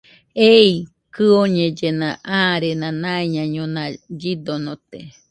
Ei 0.51 0.71
kɨoñellena 1.15 2.09
arena 2.41 2.89
naiñañona 3.01 3.83
llidonote 4.19 4.99